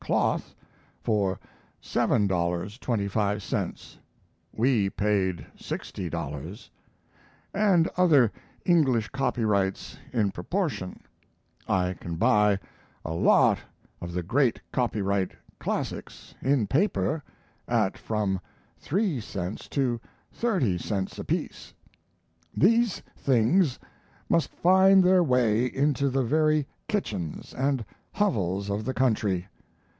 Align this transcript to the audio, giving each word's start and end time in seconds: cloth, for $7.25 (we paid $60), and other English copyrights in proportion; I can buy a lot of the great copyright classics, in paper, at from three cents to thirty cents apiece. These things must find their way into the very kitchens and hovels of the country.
cloth, 0.03 0.55
for 0.99 1.39
$7.25 1.81 3.97
(we 4.51 4.89
paid 4.89 5.45
$60), 5.55 6.69
and 7.53 7.87
other 7.95 8.29
English 8.65 9.07
copyrights 9.09 9.97
in 10.11 10.31
proportion; 10.31 11.01
I 11.67 11.93
can 11.93 12.15
buy 12.15 12.57
a 13.05 13.13
lot 13.13 13.59
of 14.01 14.11
the 14.11 14.23
great 14.23 14.59
copyright 14.71 15.33
classics, 15.59 16.33
in 16.41 16.65
paper, 16.65 17.23
at 17.67 17.95
from 17.95 18.39
three 18.79 19.21
cents 19.21 19.69
to 19.69 20.01
thirty 20.33 20.79
cents 20.79 21.19
apiece. 21.19 21.75
These 22.57 23.03
things 23.15 23.77
must 24.27 24.49
find 24.51 25.03
their 25.03 25.23
way 25.23 25.67
into 25.67 26.09
the 26.09 26.23
very 26.23 26.65
kitchens 26.87 27.53
and 27.53 27.85
hovels 28.11 28.71
of 28.71 28.83
the 28.83 28.95
country. 28.95 29.45